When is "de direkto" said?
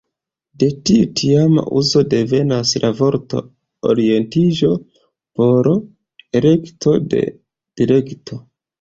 7.15-8.45